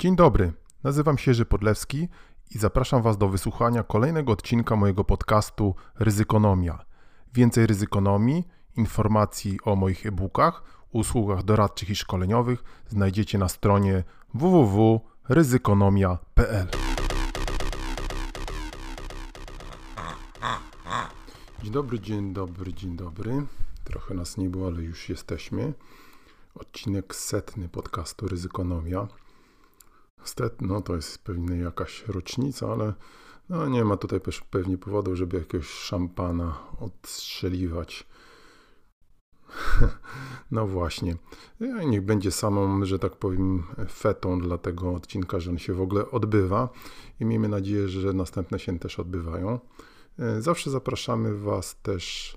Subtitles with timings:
[0.00, 0.52] Dzień dobry,
[0.84, 2.08] nazywam się Jerzy Podlewski
[2.50, 6.84] i zapraszam Was do wysłuchania kolejnego odcinka mojego podcastu Ryzykonomia.
[7.34, 16.68] Więcej ryzykonomii, informacji o moich e-bookach, usługach doradczych i szkoleniowych znajdziecie na stronie www.ryzykonomia.pl.
[21.62, 23.46] Dzień dobry, dzień dobry, dzień dobry.
[23.84, 25.72] Trochę nas nie było, ale już jesteśmy.
[26.54, 29.08] Odcinek setny podcastu Ryzykonomia.
[30.20, 32.94] Niestety, no to jest pewnie jakaś rocznica, ale
[33.48, 38.06] no, nie ma tutaj też pewnie powodu, żeby jakiegoś szampana odstrzeliwać.
[40.50, 41.16] No właśnie.
[41.86, 46.10] Niech będzie samą, że tak powiem, fetą dla tego odcinka, że on się w ogóle
[46.10, 46.68] odbywa
[47.20, 49.58] i miejmy nadzieję, że następne się też odbywają.
[50.18, 52.36] E, zawsze zapraszamy Was też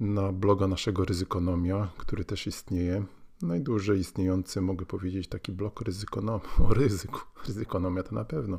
[0.00, 3.04] na bloga naszego Ryzykonomia, który też istnieje
[3.42, 8.58] najdłużej istniejący, mogę powiedzieć, taki blok ryzykonomii, o ryzyku, ryzykonomia to na pewno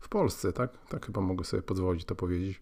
[0.00, 0.86] w Polsce, tak?
[0.88, 2.60] Tak chyba mogę sobie pozwolić to powiedzieć.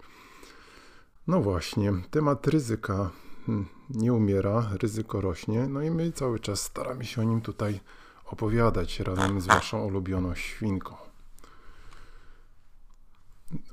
[1.26, 3.10] No właśnie, temat ryzyka
[3.46, 7.80] hmm, nie umiera, ryzyko rośnie, no i my cały czas staramy się o nim tutaj
[8.24, 10.96] opowiadać razem z waszą ulubioną świnką.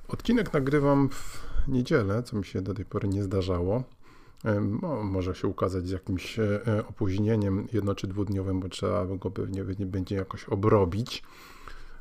[0.08, 3.84] Odcinek nagrywam w niedzielę, co mi się do tej pory nie zdarzało
[5.04, 9.66] może się ukazać z jakimś e, e, opóźnieniem jedno czy dwudniowym, bo trzeba go pewnie
[9.86, 11.24] będzie jakoś obrobić.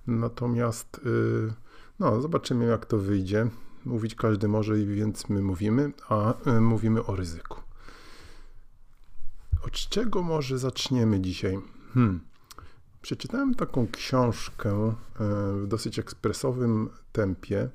[0.07, 1.53] Natomiast y,
[1.99, 3.47] no, zobaczymy jak to wyjdzie.
[3.85, 7.61] Mówić każdy może, więc my mówimy, a e, mówimy o ryzyku.
[9.63, 11.59] Od czego może zaczniemy dzisiaj?
[11.95, 12.21] Hmm.
[13.03, 14.95] Przeczytałem taką książkę
[15.55, 17.69] w dosyć ekspresowym tempie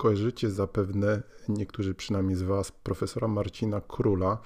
[0.00, 4.38] kojarzycie zapewne, niektórzy przynajmniej z Was, profesora Marcina Króla,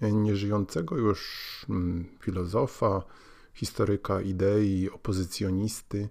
[0.00, 1.20] nieżyjącego już
[1.70, 3.02] mm, filozofa,
[3.54, 6.08] historyka idei, opozycjonisty,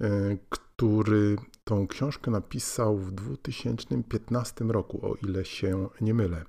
[0.00, 6.44] e, który tą książkę napisał w 2015 roku, o ile się nie mylę.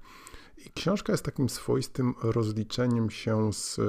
[0.66, 3.80] I książka jest takim swoistym rozliczeniem się z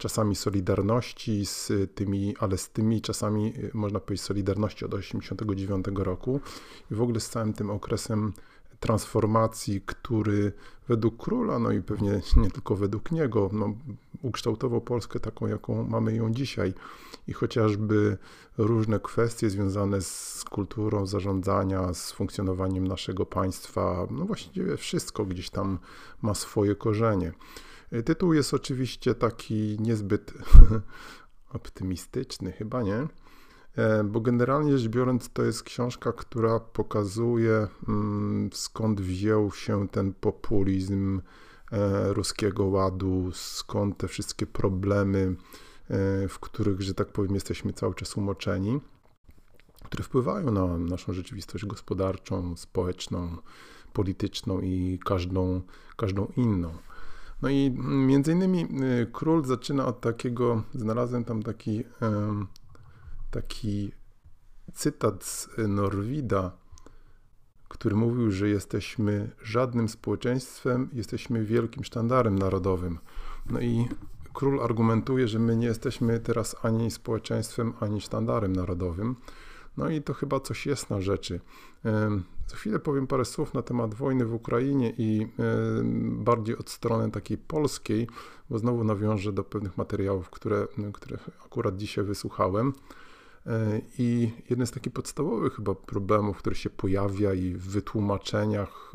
[0.00, 6.40] czasami Solidarności, z tymi, ale z tymi czasami, y, można powiedzieć, Solidarności od 1989 roku
[6.90, 8.32] i w ogóle z całym tym okresem
[8.80, 10.52] transformacji, który
[10.88, 13.74] według króla, no i pewnie nie tylko według niego, no,
[14.22, 16.74] ukształtował Polskę taką, jaką mamy ją dzisiaj.
[17.28, 18.18] I chociażby
[18.58, 25.78] różne kwestie związane z kulturą zarządzania, z funkcjonowaniem naszego państwa, no właściwie wszystko gdzieś tam
[26.22, 27.32] ma swoje korzenie.
[28.04, 30.32] Tytuł jest oczywiście taki niezbyt
[31.52, 33.06] optymistyczny, chyba nie?
[33.76, 40.14] E, bo generalnie rzecz biorąc, to jest książka, która pokazuje, mm, skąd wziął się ten
[40.14, 41.20] populizm
[41.72, 45.36] e, ruskiego ładu, skąd te wszystkie problemy,
[45.90, 48.80] e, w których, że tak powiem, jesteśmy cały czas umoczeni,
[49.84, 53.36] które wpływają na naszą rzeczywistość gospodarczą, społeczną,
[53.92, 55.60] polityczną i każdą,
[55.96, 56.72] każdą inną.
[57.42, 58.64] No i między innymi
[59.02, 61.84] y, król zaczyna od takiego, znalazłem tam taki,
[63.30, 63.92] taki
[64.74, 66.52] cytat z Norwida,
[67.68, 72.98] który mówił, że jesteśmy żadnym społeczeństwem, jesteśmy wielkim sztandarem narodowym.
[73.50, 73.88] No i
[74.32, 79.16] król argumentuje, że my nie jesteśmy teraz ani społeczeństwem, ani sztandarem narodowym.
[79.76, 81.40] No i to chyba coś jest na rzeczy.
[82.46, 85.26] Za chwilę powiem parę słów na temat wojny w Ukrainie i
[86.02, 88.08] bardziej od strony takiej polskiej,
[88.50, 90.66] bo znowu nawiążę do pewnych materiałów, które,
[91.44, 92.72] akurat dzisiaj wysłuchałem.
[93.46, 98.92] E, I jeden z takich podstawowych chyba problemów, który się pojawia i w wytłumaczeniach,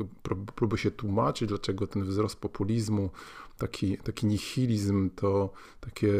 [0.56, 3.10] próby się tłumaczyć, dlaczego ten wzrost populizmu,
[3.58, 6.12] taki, taki nihilizm, to takie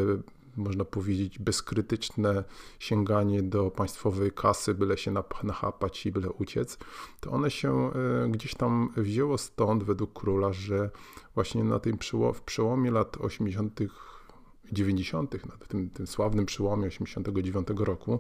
[0.58, 2.44] można powiedzieć, bezkrytyczne
[2.80, 6.78] sięganie do państwowej kasy, byle się nachapać i byle uciec,
[7.20, 10.90] to one się e, gdzieś tam wzięło stąd według króla, że
[11.36, 11.98] właśnie na tym
[12.34, 13.80] w przełomie lat 80
[14.72, 18.20] 90., na tym, tym sławnym przełomie 89 roku.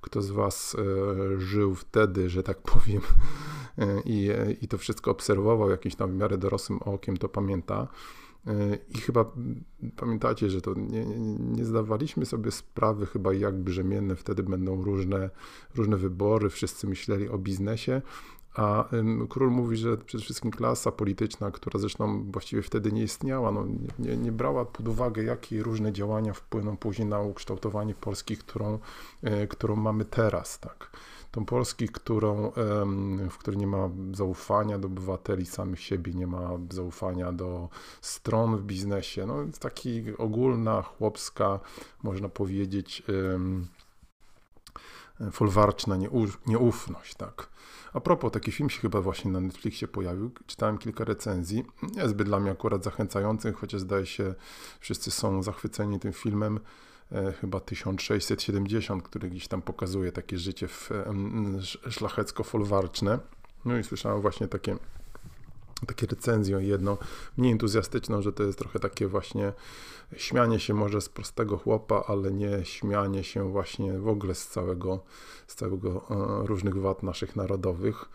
[0.00, 3.00] Kto z Was e, żył wtedy, że tak powiem,
[3.78, 7.88] e, i, i to wszystko obserwował jakimś tam w miarę dorosłym okiem, to pamięta.
[8.90, 9.32] I chyba
[9.96, 15.30] pamiętacie, że to nie, nie, zdawaliśmy sobie sprawy chyba jak brzemienne wtedy będą różne,
[15.74, 18.02] różne wybory, wszyscy myśleli o biznesie,
[18.54, 18.88] a
[19.28, 23.66] król mówi, że przede wszystkim klasa polityczna, która zresztą właściwie wtedy nie istniała, no,
[23.98, 28.78] nie, nie brała pod uwagę, jakie różne działania wpłyną później na ukształtowanie Polski, którą,
[29.22, 30.58] e, którą mamy teraz.
[30.58, 30.90] Tak
[31.30, 32.52] tą Polski, którą,
[33.30, 37.68] w której nie ma zaufania do obywateli samych siebie, nie ma zaufania do
[38.00, 39.26] stron w biznesie.
[39.26, 41.60] No, taki ogólna, chłopska,
[42.02, 43.02] można powiedzieć,
[45.32, 45.96] folwarczna
[46.46, 47.48] nieufność, tak.
[47.92, 50.30] A propos, taki film się chyba właśnie na Netflixie pojawił.
[50.46, 51.64] Czytałem kilka recenzji.
[51.96, 54.34] Niezbyt dla mnie akurat zachęcających, chociaż zdaje się,
[54.80, 56.60] wszyscy są zachwyceni tym filmem.
[57.12, 60.90] E, chyba 1670, który gdzieś tam pokazuje takie życie w,
[61.90, 63.18] szlachecko-folwarczne.
[63.64, 64.76] No i słyszałem właśnie takie
[65.86, 66.96] takie recenzje, jedną
[67.36, 69.52] mniej entuzjastyczną, że to jest trochę takie właśnie
[70.16, 75.04] śmianie się może z prostego chłopa, ale nie śmianie się właśnie w ogóle z całego,
[75.46, 78.08] z całego e, różnych wad naszych narodowych,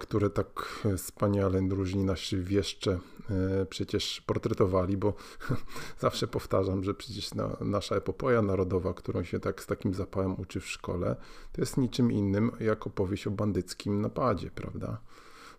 [0.00, 2.98] które tak wspaniale różni nasi wieszcze
[3.30, 5.14] e, przecież portretowali, bo
[5.98, 7.30] zawsze powtarzam, że przecież
[7.60, 11.16] nasza epopoja narodowa, którą się tak z takim zapałem uczy w szkole,
[11.52, 14.98] to jest niczym innym jak opowieść o bandyckim napadzie, prawda?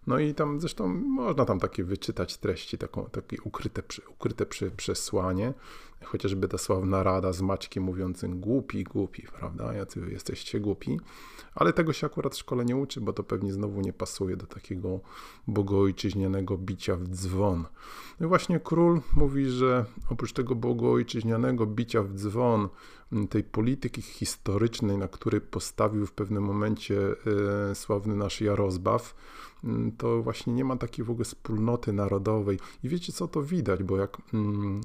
[0.07, 4.45] No i tam zresztą można tam takie wyczytać treści, taką, takie ukryte, ukryte
[4.77, 5.53] przesłanie,
[6.03, 10.99] chociażby ta sławna rada z Maćkiem mówiącym głupi, głupi, prawda, jacy jesteście głupi,
[11.55, 14.45] ale tego się akurat w szkole nie uczy, bo to pewnie znowu nie pasuje do
[14.45, 14.99] takiego
[15.47, 17.65] bogoojczyźnianego bicia w dzwon.
[18.19, 22.69] No i właśnie król mówi, że oprócz tego bogoojczyźnianego bicia w dzwon,
[23.29, 27.15] tej polityki historycznej, na której postawił w pewnym momencie
[27.71, 29.15] e, sławny nasz Jarozbaw,
[29.97, 32.59] to właśnie nie ma takiej w ogóle wspólnoty narodowej.
[32.83, 34.81] I wiecie co, to widać, bo jak mm,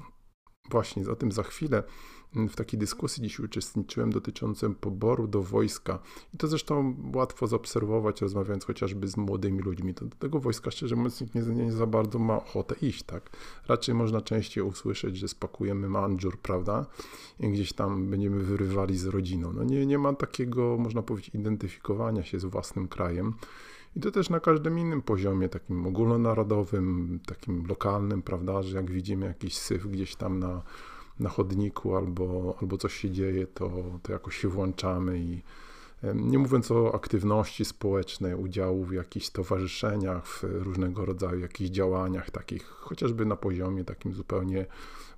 [0.69, 1.89] właśnie o tym za chwilę mm,
[2.35, 5.99] w takiej dyskusji dziś uczestniczyłem dotyczącym poboru do wojska.
[6.33, 9.93] I to zresztą łatwo zaobserwować, rozmawiając chociażby z młodymi ludźmi.
[9.93, 13.29] To do tego wojska, szczerze mówiąc, nikt nie, nie za bardzo ma ochotę iść, tak?
[13.67, 16.85] Raczej można częściej usłyszeć, że spakujemy mandżur, prawda?
[17.39, 19.53] I gdzieś tam będziemy wyrywali z rodziną.
[19.53, 23.33] No nie, nie ma takiego, można powiedzieć, identyfikowania się z własnym krajem.
[23.95, 29.25] I to też na każdym innym poziomie, takim ogólnonarodowym, takim lokalnym, prawda, że jak widzimy
[29.25, 30.61] jakiś syf gdzieś tam na,
[31.21, 33.71] na chodniku albo, albo coś się dzieje, to,
[34.03, 35.41] to jakoś się włączamy i
[36.15, 42.65] nie mówiąc o aktywności społecznej, udziału w jakichś stowarzyszeniach, w różnego rodzaju jakichś działaniach, takich
[42.65, 44.65] chociażby na poziomie takim zupełnie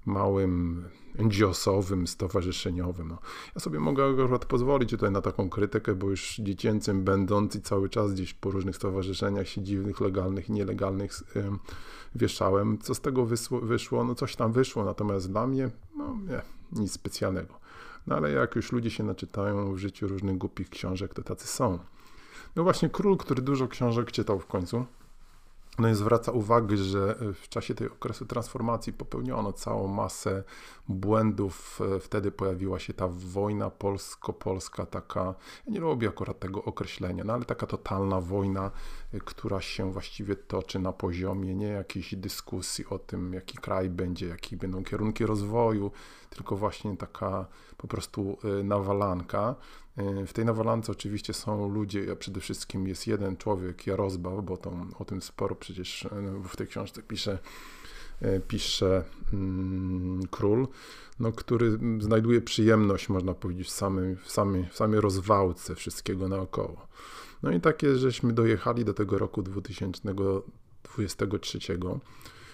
[0.06, 0.84] małym,
[1.20, 3.08] NGO-sowym, stowarzyszeniowym.
[3.08, 3.18] No.
[3.56, 7.90] Ja sobie mogę akurat pozwolić tutaj na taką krytykę, bo już dziecięcym będąc i cały
[7.90, 11.14] czas gdzieś po różnych stowarzyszeniach się dziwnych, legalnych i nielegalnych
[12.16, 12.78] wieszałem.
[12.78, 14.04] Co z tego wyszło, wyszło?
[14.04, 16.42] No coś tam wyszło, natomiast dla mnie, no nie,
[16.82, 17.54] nic specjalnego.
[18.08, 21.80] No ale jak już ludzie się naczytają w życiu różnych głupich książek, to tacy są.
[22.56, 24.86] No właśnie król, który dużo książek czytał w końcu,
[25.80, 30.44] no i zwraca uwagę, że w czasie tej okresu transformacji popełniono całą masę
[30.88, 31.80] błędów.
[32.02, 35.36] Wtedy pojawiła się ta wojna polsko-polska, taka,
[35.66, 38.72] ja nie lubię akurat tego określenia, no ale taka totalna wojna,
[39.26, 44.58] która się właściwie toczy na poziomie nie jakiejś dyskusji o tym, jaki kraj będzie, jakie
[44.58, 45.92] będą kierunki rozwoju,
[46.36, 47.46] tylko właśnie taka
[47.78, 49.56] po prostu y, nawalanka.
[50.24, 54.58] Y, w tej nawalance oczywiście są ludzie, a przede wszystkim jest jeden człowiek, Jarozbaw, bo
[54.58, 56.10] to, o tym sporo przecież y,
[56.50, 57.40] w tej książce pisze,
[58.48, 59.04] pisze
[59.34, 60.68] mm, król,
[61.20, 66.88] no, który znajduje przyjemność, można powiedzieć, w samej, w, samej, w samej rozwałce wszystkiego naokoło.
[67.44, 71.60] No i takie, żeśmy dojechali do tego roku 2023.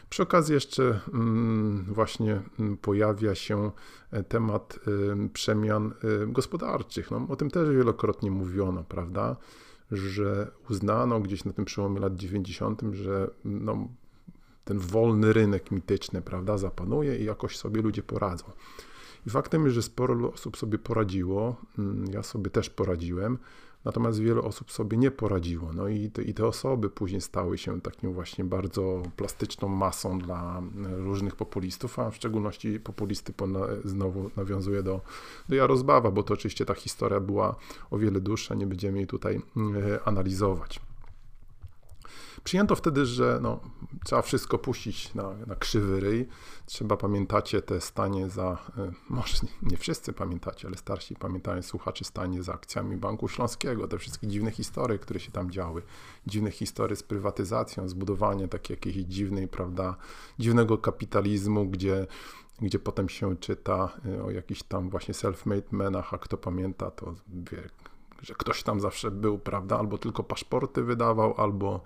[0.10, 3.72] Przy okazji jeszcze mm, właśnie mm, pojawia się
[4.12, 4.80] e, temat
[5.26, 7.12] y, przemian y, gospodarczych.
[7.12, 9.36] No, o tym też wielokrotnie mówiono, prawda?
[9.92, 13.88] Że uznano gdzieś na tym przełomie lat 90., że no,
[14.66, 18.46] ten wolny rynek mityczny, prawda, zapanuje i jakoś sobie ludzie poradzą.
[19.28, 23.38] I faktem jest, że sporo osób sobie poradziło, mm, ja sobie też poradziłem,
[23.86, 25.74] Natomiast wiele osób sobie nie poradziło.
[25.74, 30.62] No i te, i te osoby później stały się taką właśnie bardzo plastyczną masą dla
[30.98, 33.34] różnych populistów, a w szczególności populisty
[33.84, 35.02] znowu nawiązuje do,
[35.50, 37.56] do Jarozbawa, bo to oczywiście ta historia była
[37.92, 40.80] o wiele dłuższa, nie będziemy jej tutaj e, analizować.
[42.44, 43.60] Przyjęto wtedy, że no,
[44.06, 46.28] trzeba wszystko puścić na, na krzywy ryj.
[46.66, 52.44] Trzeba, pamiętacie, te stanie za, e, może nie, wszyscy pamiętacie, ale starsi pamiętają słuchacze stanie
[52.44, 55.82] za akcjami Banku Śląskiego, te wszystkie dziwne historie, które się tam działy.
[56.28, 59.96] Dziwne historie z prywatyzacją, zbudowanie takiej jakiejś dziwnej, prawda,
[60.40, 62.08] dziwnego kapitalizmu, gdzie
[62.62, 67.14] gdzie potem się czyta e, o jakichś tam właśnie self-made menach, a kto pamięta, to
[67.28, 67.70] wie,
[68.22, 69.80] że ktoś tam zawsze był, prawda?
[69.80, 71.82] Albo tylko paszporty wydawał, albo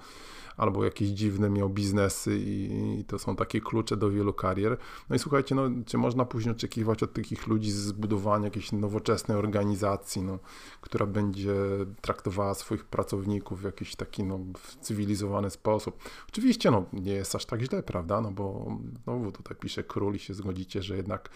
[0.58, 4.78] albo jakieś dziwne miał biznesy i, to są takie klucze do wielu karier.
[5.10, 10.22] No i słuchajcie, no, czy można później oczekiwać od takich ludzi zbudowania jakiejś nowoczesnej organizacji,
[10.22, 10.40] no,
[10.82, 11.56] która będzie
[12.02, 14.40] traktowała swoich pracowników w jakiś taki no,
[14.82, 16.04] cywilizowany sposób.
[16.30, 20.20] Oczywiście no, nie jest aż tak źle, prawda, no bo znowu tutaj pisze król i
[20.20, 21.30] się zgodzicie, że jednak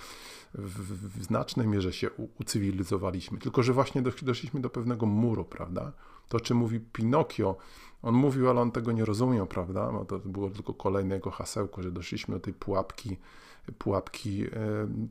[0.54, 2.10] w, w znacznej mierze się
[2.40, 5.94] ucywilizowaliśmy, tylko że właśnie doszliśmy do pewnego muru, prawda?
[6.30, 7.56] To, czy mówi Pinokio,
[8.02, 9.92] on mówił, ale on tego nie rozumiał, prawda?
[10.08, 13.18] To było tylko kolejne jego hasełko, że doszliśmy do tej pułapki,
[13.78, 14.50] pułapki e,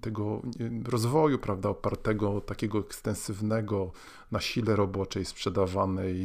[0.01, 3.93] tego e, rozwoju, prawda, opartego takiego ekstensywnego
[4.31, 6.17] na sile roboczej sprzedawanej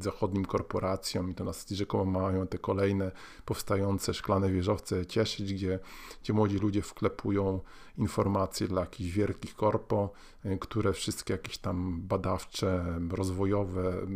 [0.00, 3.10] zachodnim korporacjom i to nas rzekomo mają te kolejne
[3.44, 5.78] powstające szklane wieżowce cieszyć, gdzie,
[6.22, 7.60] gdzie młodzi ludzie wklepują
[7.98, 10.10] informacje dla jakichś wielkich korpo,
[10.44, 14.06] e, które wszystkie jakieś tam badawcze, rozwojowe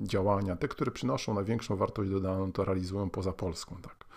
[0.00, 4.08] działania, te, które przynoszą największą wartość dodaną, to realizują poza Polską, tak.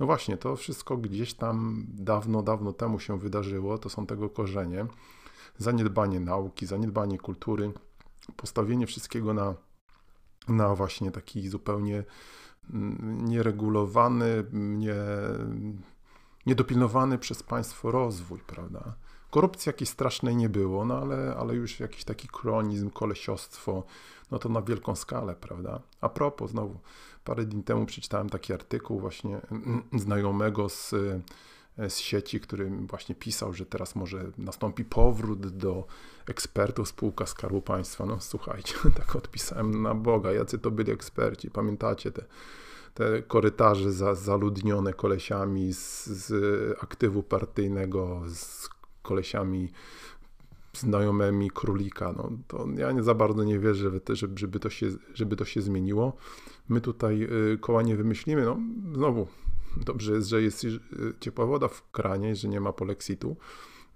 [0.00, 4.86] No właśnie, to wszystko gdzieś tam dawno, dawno temu się wydarzyło, to są tego korzenie.
[5.58, 7.72] Zaniedbanie nauki, zaniedbanie kultury,
[8.36, 9.54] postawienie wszystkiego na,
[10.48, 12.04] na właśnie taki zupełnie
[12.70, 14.96] mm, nieregulowany, nie,
[16.46, 18.94] niedopilnowany przez państwo rozwój, prawda?
[19.30, 23.84] Korupcji jakiejś strasznej nie było, no ale, ale już jakiś taki kronizm, kolesiostwo,
[24.30, 25.80] no to na wielką skalę, prawda?
[26.00, 26.78] A propos, znowu,
[27.24, 29.40] parę dni temu przeczytałem taki artykuł właśnie
[29.92, 30.94] znajomego z,
[31.88, 35.86] z sieci, który właśnie pisał, że teraz może nastąpi powrót do
[36.28, 38.06] ekspertów spółka Skarbu Państwa.
[38.06, 42.24] No słuchajcie, tak odpisałem na Boga, jacy to byli eksperci, pamiętacie te
[42.96, 46.32] te korytarze za, zaludnione kolesiami z, z
[46.82, 48.68] aktywu partyjnego, z
[49.06, 49.70] kolesiami
[50.80, 52.12] znajomymi królika.
[52.16, 53.90] No, to ja nie za bardzo nie wierzę,
[54.34, 56.16] żeby, to się, żeby to się zmieniło.
[56.68, 57.22] My tutaj
[57.54, 58.44] y, koła nie wymyślimy.
[58.44, 58.58] No,
[58.94, 59.26] znowu,
[59.76, 60.78] dobrze jest, że jest y,
[61.20, 63.36] ciepła woda w kranie, że nie ma polexitu,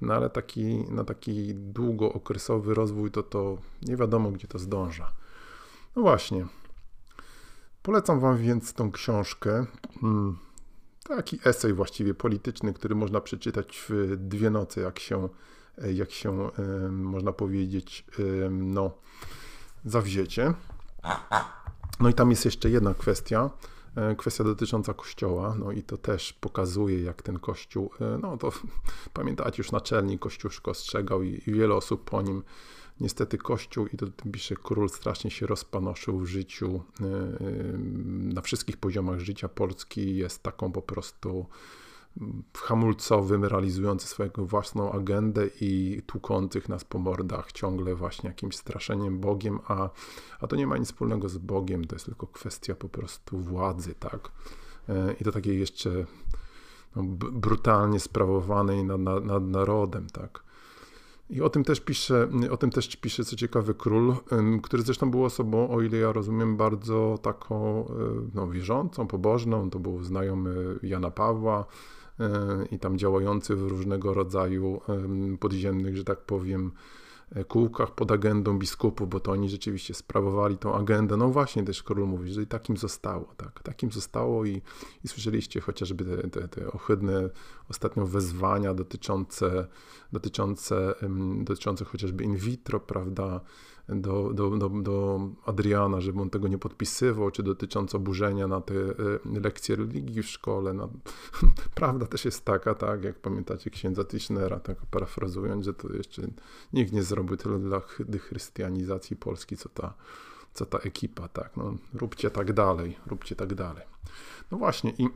[0.00, 5.12] no ale taki, na taki długookresowy rozwój to, to nie wiadomo, gdzie to zdąża.
[5.96, 6.46] No właśnie.
[7.82, 9.66] Polecam Wam więc tą książkę.
[10.00, 10.38] Hmm,
[11.16, 15.28] taki esej właściwie polityczny, który można przeczytać w dwie noce, jak się
[15.92, 16.48] jak się
[16.90, 18.04] można powiedzieć,
[18.50, 18.90] no,
[19.84, 20.54] zawziecie.
[22.00, 23.50] No i tam jest jeszcze jedna kwestia,
[23.96, 28.52] e, kwestia dotycząca kościoła, no i to też pokazuje, jak ten kościół, e, no to
[29.12, 32.42] pamiętacie, już naczelnik kościuszko ostrzegał i, i wiele osób po nim.
[33.00, 37.04] Niestety kościół, i to pisze król, strasznie się rozpanoszył w życiu, e,
[38.34, 41.46] na wszystkich poziomach życia Polski jest taką po prostu
[42.56, 49.58] hamulcowym, realizujący swoją własną agendę i tłukących nas po mordach ciągle właśnie jakimś straszeniem Bogiem,
[49.68, 49.90] a,
[50.40, 53.94] a to nie ma nic wspólnego z Bogiem, to jest tylko kwestia po prostu władzy,
[53.94, 54.30] tak?
[54.88, 55.90] E, I to takiej jeszcze
[56.96, 57.02] no,
[57.32, 60.49] brutalnie sprawowanej nad, nad, nad narodem, tak?
[61.30, 64.14] I o tym też pisze, o tym też pisze, co ciekawy król,
[64.62, 67.92] który zresztą był osobą, o ile ja rozumiem, bardzo taką e,
[68.34, 69.70] no, wierzącą, pobożną.
[69.70, 71.66] To był znajomy Jana Pawła,
[72.70, 74.80] i tam działający w różnego rodzaju
[75.40, 76.99] podziemnych, że tak powiem, e,
[77.48, 81.16] kółkach pod agendą biskupów, bo to oni rzeczywiście sprawowali tą agendę.
[81.16, 84.62] No właśnie też król mówi, że takim zostało, tak, takim zostało i,
[85.04, 87.30] i słyszeliście chociażby te, te, te ohydne
[87.68, 89.66] ostatnio wezwania dotyczące,
[90.12, 90.94] dotyczące,
[91.38, 93.40] dotyczące chociażby in vitro, prawda,
[93.90, 98.74] do, do, do, do Adriana, żeby on tego nie podpisywał, czy dotyczące oburzenia na te
[98.74, 100.72] e, lekcje religii w szkole.
[100.72, 100.88] No,
[101.74, 106.22] prawda też jest taka, tak, jak pamiętacie księdza Tischnera, tak parafrazując, że to jeszcze
[106.72, 107.80] nikt nie zrobił tyle dla
[108.20, 109.94] chrystianizacji Polski, co ta,
[110.54, 113.84] co ta ekipa, tak, no, róbcie tak dalej, róbcie tak dalej.
[114.50, 115.08] No właśnie i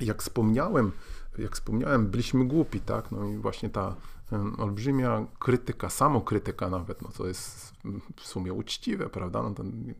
[0.00, 0.92] jak wspomniałem,
[1.38, 3.96] jak wspomniałem, byliśmy głupi, tak, no i właśnie ta
[4.58, 7.72] olbrzymia krytyka, samokrytyka nawet, no co jest
[8.16, 9.42] w sumie uczciwe, prawda?
[9.42, 9.94] No ten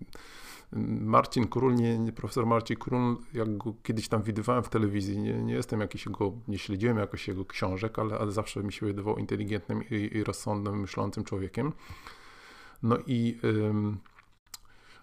[1.01, 5.43] Marcin Król, nie, nie, profesor Marcin Król, jak go kiedyś tam widywałem w telewizji, nie,
[5.43, 9.17] nie jestem jakiś jego, nie śledziłem jakoś jego książek, ale, ale zawsze mi się wydawał
[9.17, 11.73] inteligentnym i, i rozsądnym, myślącym człowiekiem.
[12.83, 13.39] No i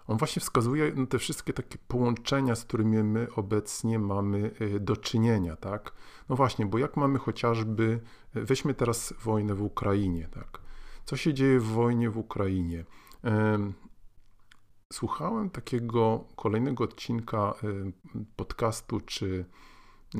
[0.06, 5.56] on właśnie wskazuje te wszystkie takie połączenia, z którymi my obecnie mamy y, do czynienia,
[5.56, 5.92] tak?
[6.28, 8.00] No właśnie, bo jak mamy chociażby,
[8.36, 10.60] y, weźmy teraz wojnę w Ukrainie, tak?
[11.04, 12.84] Co się dzieje w wojnie w Ukrainie?
[14.92, 17.54] Słuchałem takiego kolejnego odcinka
[18.36, 19.44] podcastu, czy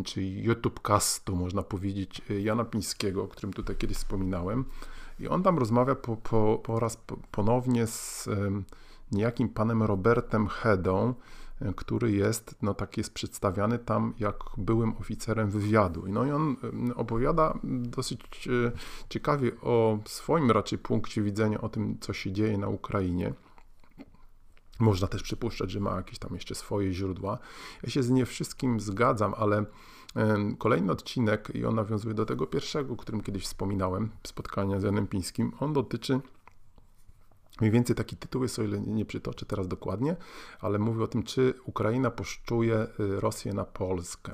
[0.05, 4.65] czyli YouTube castu, można powiedzieć, Jana Pińskiego, o którym tutaj kiedyś wspominałem.
[5.21, 6.99] I on tam rozmawia po, po, po raz
[7.31, 8.29] ponownie z
[9.13, 11.15] niejakim panem Robertem Hedą,
[11.77, 16.05] który jest, no tak jest przedstawiany tam jak byłym oficerem wywiadu.
[16.09, 16.57] No i on
[16.97, 18.73] opowiada dosyć e,
[19.09, 23.33] ciekawie o swoim raczej punkcie widzenia, o tym, co się dzieje na Ukrainie.
[24.79, 27.39] Można też przypuszczać, że ma jakieś tam jeszcze swoje źródła.
[27.83, 29.65] Ja się z nie wszystkim zgadzam, ale
[30.59, 35.07] kolejny odcinek, i on nawiązuje do tego pierwszego, o którym kiedyś wspominałem, spotkania z Janem
[35.07, 36.21] Pińskim, on dotyczy
[37.61, 40.17] Mniej więcej taki tytuł jest, o ile nie przytoczę teraz dokładnie,
[40.61, 44.33] ale mówi o tym, czy Ukraina poszczuje y, Rosję na Polskę.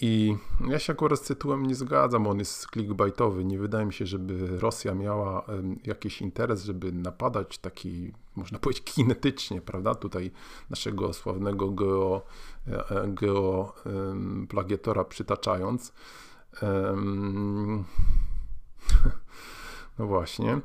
[0.00, 0.36] I
[0.68, 3.44] ja się akurat z tytułem nie zgadzam, on jest clickbaitowy.
[3.44, 5.46] Nie wydaje mi się, żeby Rosja miała
[5.84, 9.94] jakiś interes, żeby napadać taki, można powiedzieć, kinetycznie, prawda?
[9.94, 10.30] Tutaj
[10.70, 12.22] naszego sławnego geo,
[12.68, 13.74] e, e, geo
[15.08, 15.92] przytaczając.
[19.98, 20.60] No właśnie.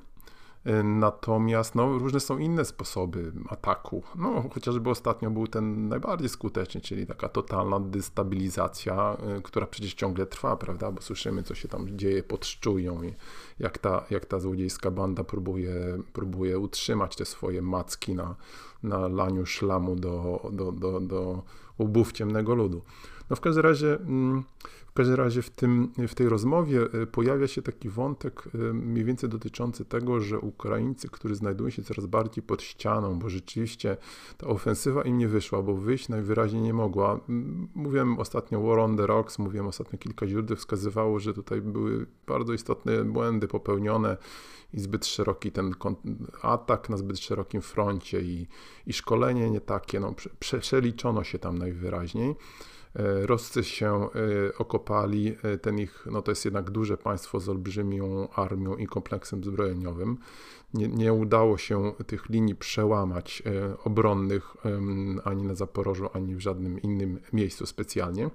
[0.83, 4.03] Natomiast no, różne są inne sposoby ataku.
[4.15, 10.25] No, chociażby ostatnio był ten najbardziej skuteczny, czyli taka totalna destabilizacja, y, która przecież ciągle
[10.25, 10.91] trwa, prawda?
[10.91, 13.13] Bo słyszymy, co się tam dzieje pod Szczują i
[13.59, 15.73] jak ta, jak ta złodziejska banda próbuje,
[16.13, 18.35] próbuje utrzymać te swoje macki na,
[18.83, 21.43] na laniu szlamu do, do, do, do
[21.79, 22.81] łbów ciemnego ludu.
[23.29, 24.43] No w każdym razie mm,
[24.93, 29.05] w każdym razie w, tym, w tej rozmowie e, pojawia się taki wątek e, mniej
[29.05, 33.97] więcej dotyczący tego, że Ukraińcy, którzy znajdują się coraz bardziej pod ścianą, bo rzeczywiście
[34.37, 37.19] ta ofensywa im nie wyszła, bo wyjść najwyraźniej nie mogła.
[37.75, 42.53] Mówiłem ostatnio War on the Rocks, mówiłem ostatnio kilka źródeł wskazywało, że tutaj były bardzo
[42.53, 44.17] istotne błędy popełnione
[44.73, 45.73] i zbyt szeroki ten
[46.41, 48.47] atak na zbyt szerokim froncie i,
[48.87, 52.35] i szkolenie nie takie, no, przeliczono się tam najwyraźniej.
[52.95, 54.09] E, Roscy się e,
[54.57, 59.43] okopali, e, ten ich, no to jest jednak duże państwo z olbrzymią armią i kompleksem
[59.43, 60.17] zbrojeniowym.
[60.73, 63.43] Nie, nie udało się tych linii przełamać
[63.83, 64.57] obronnych
[65.23, 68.29] ani na Zaporożu, ani w żadnym innym miejscu specjalnie.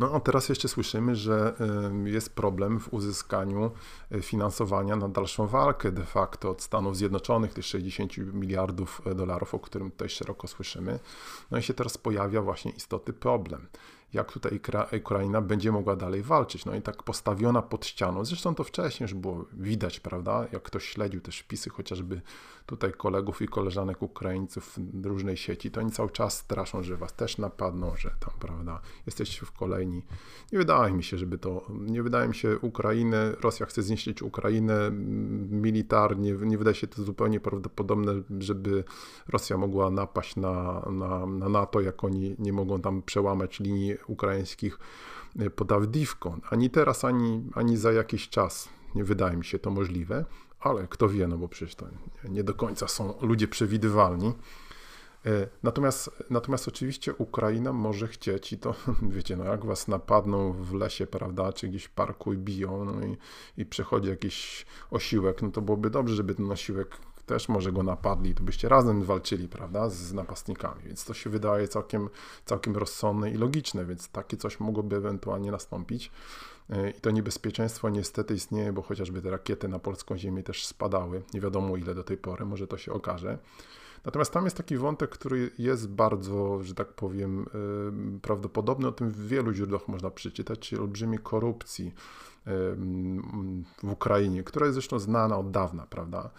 [0.00, 1.54] No a teraz jeszcze słyszymy, że
[2.04, 3.70] jest problem w uzyskaniu
[4.10, 9.54] e, finansowania na dalszą walkę de facto od Stanów Zjednoczonych, tych 60 miliardów e, dolarów,
[9.54, 10.98] o którym tutaj szeroko słyszymy.
[11.50, 13.66] No i się teraz pojawia właśnie istotny problem
[14.12, 14.60] jak tutaj
[15.00, 16.64] Ukraina będzie mogła dalej walczyć.
[16.64, 18.24] No i tak postawiona pod ścianą.
[18.24, 20.46] Zresztą to wcześniej już było widać, prawda?
[20.52, 22.20] Jak ktoś śledził też wpisy chociażby
[22.66, 27.38] tutaj kolegów i koleżanek Ukraińców różnej sieci, to oni cały czas straszą, że was też
[27.38, 30.02] napadną, że tam, prawda, jesteście w kolejni.
[30.52, 34.90] Nie wydaje mi się, żeby to, nie wydaje mi się Ukrainę, Rosja chce zniszczyć Ukrainę
[35.50, 38.84] militarnie, nie wydaje się to zupełnie prawdopodobne, żeby
[39.28, 44.78] Rosja mogła napaść na, na, na NATO, jak oni nie mogą tam przełamać linii ukraińskich
[45.38, 46.40] e, pod Awdiwką.
[46.50, 50.24] Ani teraz, ani, ani za jakiś czas nie wydaje mi się to możliwe,
[50.66, 51.86] ale kto wie, no bo przecież to
[52.28, 54.32] nie do końca są ludzie przewidywalni.
[55.26, 58.74] E, natomiast, natomiast oczywiście Ukraina może chcieć i to,
[59.16, 63.16] wiecie, no jak was napadną w lesie, prawda, czy gdzieś parku i biją, no i,
[63.56, 68.34] i przechodzi jakiś osiłek, no to byłoby dobrze, żeby ten osiłek też może go napadli,
[68.34, 72.08] to byście razem walczyli, prawda, z napastnikami, więc to się wydaje całkiem,
[72.44, 76.10] całkiem rozsądne i logiczne, więc takie coś mogłoby ewentualnie nastąpić.
[76.70, 81.22] E, I to niebezpieczeństwo niestety istnieje, bo chociażby te rakiety na polską ziemię też spadały.
[81.34, 83.38] Nie wiadomo ile do tej pory, może to się okaże.
[84.04, 87.46] Natomiast tam jest taki wątek, który jest bardzo, że tak powiem,
[88.16, 88.88] e, prawdopodobny.
[88.88, 91.94] O tym w wielu źródłach można przeczytać, olbrzymiej korupcji
[93.82, 96.30] w Ukrainie, która jest zresztą znana od dawna, prawda?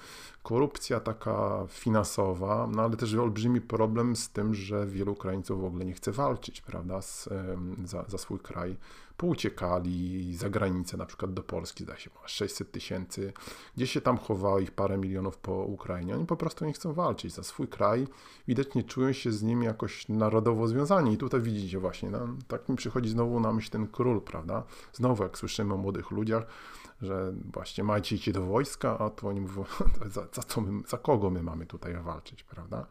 [0.44, 5.86] Korupcja taka finansowa, no ale też olbrzymi problem z tym, że wielu Ukraińców w ogóle
[5.86, 7.30] nie chce walczyć, prawda, z,
[7.86, 8.78] za, za swój kraj
[9.18, 13.34] pouciekali za granicę, na przykład do Polski, zdaje się, 600 tysięcy,
[13.76, 16.16] gdzie się tam chowało ich parę milionów po Ukrainie.
[16.16, 18.08] Oni po prostu nie chcą walczyć za swój kraj,
[18.48, 21.14] widocznie czują się z nim jakoś narodowo związani.
[21.14, 24.64] I tutaj widzicie właśnie, no, tak mi przychodzi znowu na myśl ten król, prawda?
[24.94, 26.44] Znowu jak słyszymy o młodych ludziach,
[27.02, 29.66] że właśnie macie iść do wojska, a to oni mówią,
[30.16, 32.86] za, za, co my, za kogo my mamy tutaj walczyć, prawda?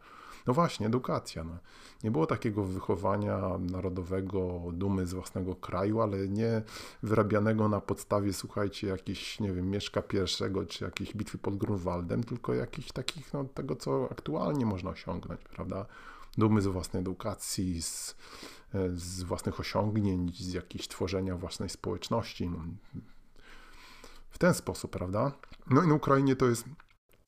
[0.47, 1.43] No właśnie, edukacja.
[1.43, 1.57] No.
[2.03, 6.61] Nie było takiego wychowania narodowego, dumy z własnego kraju, ale nie
[7.03, 12.53] wyrabianego na podstawie, słuchajcie, jakichś, nie wiem, Mieszka pierwszego, czy jakiejś bitwy pod Grunwaldem, tylko
[12.53, 15.85] jakichś takich, no, tego, co aktualnie można osiągnąć, prawda?
[16.37, 18.15] Dumy z własnej edukacji, z,
[18.95, 22.49] z własnych osiągnięć, z jakiejś tworzenia własnej społeczności.
[22.49, 22.59] No.
[24.29, 25.31] W ten sposób, prawda?
[25.69, 26.65] No i na Ukrainie to jest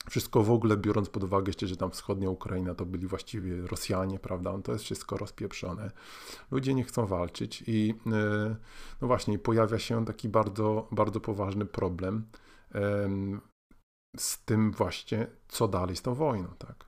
[0.10, 4.20] wszystko w ogóle biorąc pod uwagę jeszcze, że tam wschodnia Ukraina to byli właściwie Rosjanie,
[4.20, 4.60] prawda?
[4.64, 5.92] To jest wszystko rozpieprzone.
[6.52, 7.96] Ludzie nie chcą walczyć i
[9.02, 12.26] no właśnie pojawia się taki bardzo, bardzo poważny problem
[14.18, 16.86] z tym właśnie, co dalej z tą wojną, tak?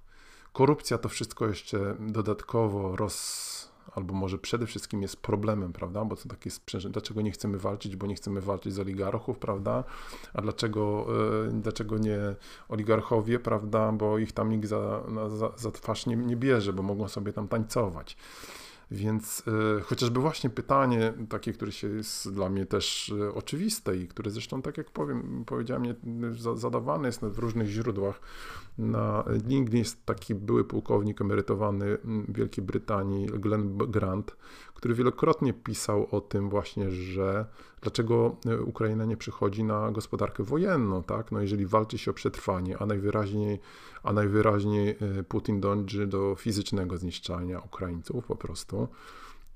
[0.54, 3.61] Korupcja to wszystko jeszcze dodatkowo roz
[3.96, 6.06] albo może przede wszystkim jest problemem, prawda?
[6.06, 9.84] Bo to takie sprzężenie, dlaczego nie chcemy walczyć, bo nie chcemy walczyć z oligarchów, prawda?
[10.34, 11.08] A dlaczego,
[11.48, 12.20] e, dlaczego nie
[12.70, 13.92] oligarchowie, prawda?
[13.92, 15.04] Bo ich tam nikt za,
[15.38, 18.18] za, za twarz nie, nie bierze, bo mogą sobie tam tańcować.
[18.92, 19.44] Więc
[19.80, 24.32] y, chociażby właśnie pytanie takie, które się jest dla mnie też y, oczywiste i które
[24.32, 25.96] zresztą, tak jak powiem, powiedziałem, nie,
[26.56, 28.22] zadawane jest w różnych źródłach.
[28.78, 31.98] Na LinkedIn jest taki były pułkownik emerytowany
[32.30, 34.36] Wielkiej Brytanii, Glenn Grant,
[34.82, 37.46] który wielokrotnie pisał o tym właśnie, że
[37.82, 41.32] dlaczego e, Ukraina nie przychodzi na gospodarkę wojenną, tak?
[41.32, 43.60] No jeżeli walczy się o przetrwanie, a najwyraźniej,
[44.04, 48.88] a najwyraźniej e, Putin dąży do fizycznego zniszczania Ukraińców po prostu,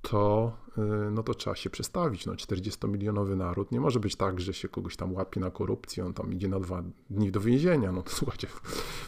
[0.01, 2.25] to, e, no to trzeba się przestawić.
[2.25, 6.13] No 40-milionowy naród nie może być tak, że się kogoś tam łapie na korupcję, on
[6.13, 7.91] tam idzie na dwa dni do więzienia.
[7.91, 8.47] No to słuchajcie,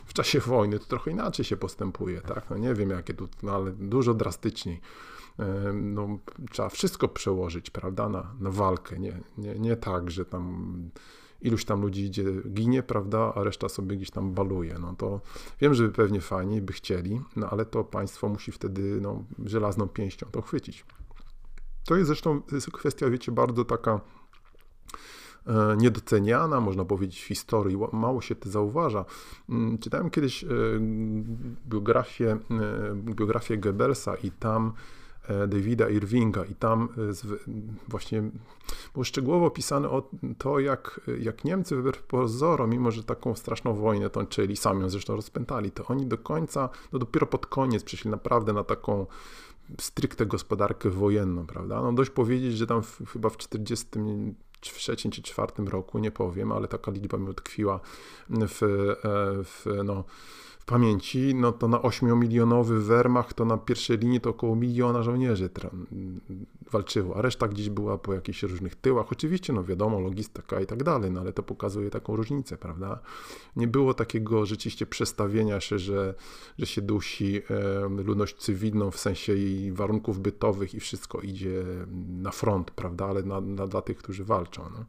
[0.06, 2.50] w, czasie wojny to trochę inaczej się postępuje, tak?
[2.50, 4.82] No nie wiem jakie tu, no ale dużo drastyczniej
[5.74, 6.20] no,
[6.52, 9.00] trzeba wszystko przełożyć, prawda, na, na walkę.
[9.00, 10.74] Nie, nie, nie tak, że tam
[11.42, 14.76] iluś tam ludzi idzie, ginie, prawda, a reszta sobie gdzieś tam baluje.
[14.80, 15.22] No to
[15.62, 20.28] wiem, że pewnie fajnie by chcieli, no ale to państwo musi wtedy no, żelazną pięścią
[20.32, 20.86] to chwycić.
[21.86, 22.42] To jest zresztą
[22.74, 24.02] kwestia, wiecie, bardzo taka
[25.48, 27.78] e, niedoceniana, można powiedzieć, w historii.
[27.94, 29.06] Mało się to zauważa.
[29.50, 30.48] Mm, czytałem kiedyś e,
[31.68, 34.74] biografię, e, biografię Goebbelsa i tam
[35.48, 37.54] Davida Irvinga i tam e,
[37.88, 38.24] właśnie
[38.94, 44.10] było szczegółowo opisane o to, jak, jak Niemcy wbrew pozorom, mimo że taką straszną wojnę
[44.10, 48.54] toczyli, sami ją zresztą rozpętali, to oni do końca, no dopiero pod koniec przeszli naprawdę
[48.54, 49.06] na taką
[49.82, 51.82] stricte gospodarkę wojenną, prawda?
[51.82, 53.88] No dość powiedzieć, że tam w, chyba w 40
[54.62, 57.80] w trzecim czy czwartym roku, nie powiem, ale taka liczba mi utkwiła
[58.30, 60.04] w, e, w no,
[60.68, 65.50] pamięci, no to na 8-milionowy Wehrmacht, to na pierwszej linii to około miliona żołnierzy
[66.72, 69.12] walczyło, a reszta gdzieś była po jakichś różnych tyłach.
[69.12, 73.00] Oczywiście, no wiadomo, logistyka i tak dalej, no ale to pokazuje taką różnicę, prawda?
[73.56, 76.16] Nie było takiego rzeczywiście przestawienia się, że,
[76.58, 77.42] że się dusi
[78.06, 81.64] ludność cywilną w sensie jej warunków bytowych i wszystko idzie
[82.22, 83.06] na front, prawda?
[83.06, 84.64] Ale na, na, dla tych, którzy walczą.
[84.74, 84.86] No.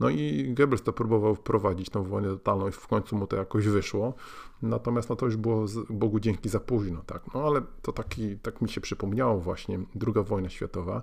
[0.00, 3.66] No i Goebbels to próbował wprowadzić tą wojnę totalną i w końcu mu to jakoś
[3.66, 4.14] wyszło.
[4.62, 7.34] Natomiast no to już było Bogu dzięki za późno, tak.
[7.34, 11.02] No ale to taki, tak mi się przypomniało właśnie druga wojna światowa.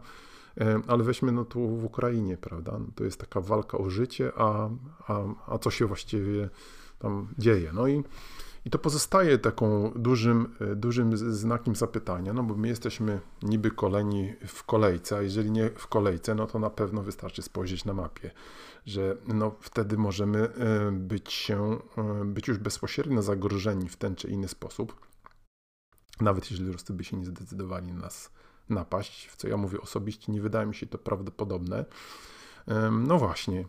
[0.88, 2.72] Ale weźmy no tu w Ukrainie, prawda?
[2.80, 4.70] No to jest taka walka o życie, a,
[5.08, 6.50] a, a co się właściwie
[7.00, 7.72] tam dzieje.
[7.74, 8.04] No i
[8.66, 14.34] i to pozostaje taką dużym, e, dużym znakiem zapytania, no bo my jesteśmy niby koleni
[14.48, 18.32] w kolejce, a jeżeli nie w kolejce, no to na pewno wystarczy spojrzeć na mapie,
[18.86, 24.28] że no wtedy możemy e, być się, e, być już bezpośrednio zagrożeni w ten czy
[24.28, 25.08] inny sposób,
[26.22, 28.32] nawet jeżeli Ruscy by się nie zdecydowali na nas
[28.70, 31.86] napaść, w co ja mówię osobiście, nie wydaje mi się to prawdopodobne.
[32.92, 33.66] No właśnie,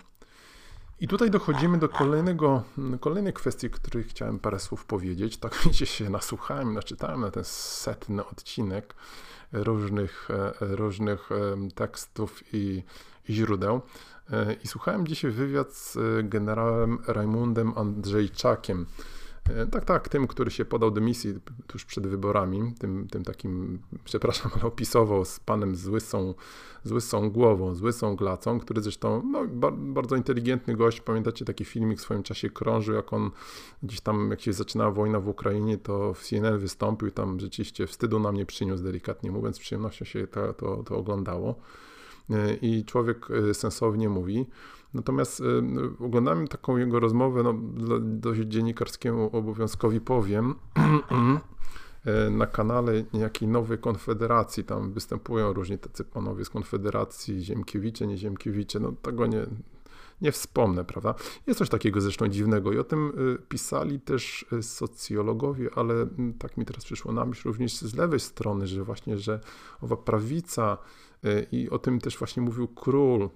[1.02, 2.62] i tutaj dochodzimy do kolejnego,
[3.00, 5.36] kolejnej kwestii, o której chciałem parę słów powiedzieć.
[5.36, 8.94] Tak wiecie, się nasłuchałem, naczytałem na ten setny odcinek
[9.52, 11.28] różnych, e, różnych
[11.74, 12.82] tekstów i,
[13.28, 13.80] i źródeł.
[14.30, 19.21] E, I słuchałem dzisiaj wywiad z generałem Rajmundem Andrzejczakiem, E,
[19.70, 21.34] tak, tak, tym, który się podał do misji
[21.66, 26.34] tuż przed wyborami, tym, tym takim, przepraszam, ale opisował z panem z łysą,
[26.84, 31.98] z łysą głową, z łysą glacą, który zresztą, no, bardzo inteligentny gość, pamiętacie taki filmik
[31.98, 33.30] w swoim czasie krążył, jak on
[33.82, 37.86] gdzieś tam, jak się zaczynała wojna w Ukrainie, to w CNN wystąpił i tam rzeczywiście
[37.86, 41.54] wstydu nam nie przyniósł, delikatnie mówiąc, z przyjemnością się to, to, to oglądało.
[42.30, 44.46] E, I człowiek e, sensownie mówi,
[44.94, 45.44] Natomiast y,
[46.04, 47.54] oglądałem taką jego rozmowę, no,
[48.00, 50.54] dość dziennikarskiemu obowiązkowi powiem,
[52.26, 58.16] y, na kanale niejakiej nowej konfederacji, tam występują różni tacy panowie z konfederacji, Ziemkiewicze, nie
[58.16, 59.46] Ziemkiewicze, no tego nie,
[60.20, 61.14] nie wspomnę, prawda?
[61.46, 66.56] Jest coś takiego zresztą dziwnego i o tym y, pisali też socjologowie, ale mm, tak
[66.56, 69.40] mi teraz przyszło na myśl również z lewej strony, że właśnie, że
[69.80, 70.78] owa prawica
[71.52, 73.30] i o tym też właśnie mówił król,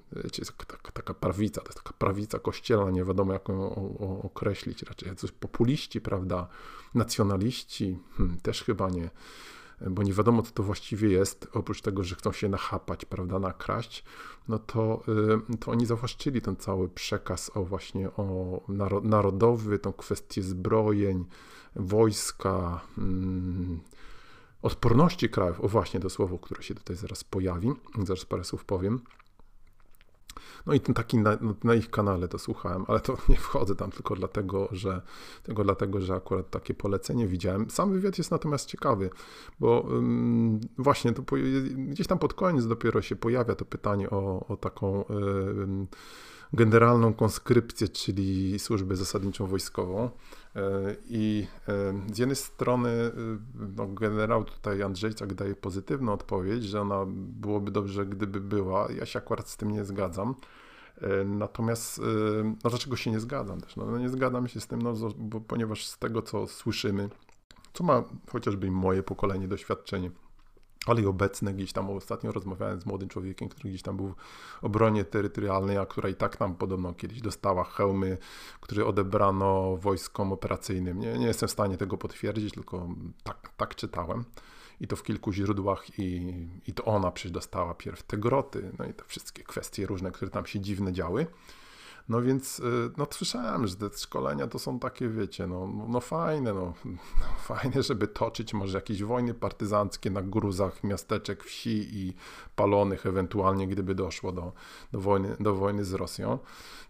[0.67, 3.75] taka, taka prawica, to jest taka prawica kościelna, nie wiadomo jak ją
[4.23, 6.49] określić, raczej coś populiści, prawda,
[6.95, 9.11] nacjonaliści, hmm, też chyba nie.
[9.91, 14.05] bo nie wiadomo, co to właściwie jest, oprócz tego, że chcą się nachapać, prawda, nakraść,
[14.49, 15.03] no to,
[15.53, 18.61] y, to oni zawłaszczyli ten cały przekaz o właśnie o
[19.03, 21.25] narodowy, tą kwestię zbrojeń,
[21.77, 23.81] wojska, mm,
[24.67, 27.73] odporności krajów, o właśnie to słowo, które się tutaj zaraz pojawi,
[28.05, 29.01] zaraz parę słów powiem.
[30.67, 33.91] No i ten taki na, na, ich kanale to słuchałem, ale to nie wchodzę tam
[33.91, 35.03] tylko dlatego, że
[35.43, 37.71] tylko dlatego, że akurat takie polecenie widziałem.
[37.71, 39.11] Sam wywiad jest natomiast ciekawy,
[39.61, 39.89] bo
[40.79, 41.37] właśnie to po,
[41.77, 45.05] gdzieś tam pod koniec dopiero się pojawia to pytanie o, o taką
[46.53, 50.11] generalną konskrypcję, czyli służbę zasadniczą wojskową.
[50.57, 53.13] E, I e, z jednej strony e,
[53.77, 58.93] no, generał tutaj Andrzejczak daje pozytywną odpowiedź, że ona byłoby dobrze, gdyby była.
[58.93, 60.35] Ja się akurat z tym nie zgadzam.
[61.25, 62.01] Natomiast,
[62.65, 63.77] no dlaczego się nie zgadzam też?
[63.77, 67.09] No, no nie zgadzam się z tym, no, bo, ponieważ z tego, co słyszymy,
[67.73, 70.11] co ma chociażby moje pokolenie doświadczenie,
[70.87, 74.65] ale i obecne gdzieś tam ostatnio rozmawiałem z młodym człowiekiem, który gdzieś tam był w
[74.65, 78.19] obronie terytorialnej, a która i tak tam podobno kiedyś dostała hełmy,
[78.61, 80.99] które odebrano wojskom operacyjnym.
[80.99, 82.89] Nie, nie jestem w stanie tego potwierdzić, tylko
[83.23, 84.25] tak, tak czytałem.
[84.81, 86.35] I to w kilku źródłach, i,
[86.67, 90.31] i to ona przecież dostała pierw te groty, no i te wszystkie kwestie różne, które
[90.31, 91.27] tam się dziwne działy.
[92.09, 96.55] No więc y, no, słyszałem, że te szkolenia to są takie, wiecie, no, no fajne,
[96.55, 96.73] no,
[97.21, 102.15] no, fajne, żeby toczyć może jakieś wojny partyzanckie na gruzach miasteczek, wsi i
[102.57, 104.53] palonych ewentualnie, gdyby doszło do,
[104.93, 106.39] do, wojny, do wojny z Rosją.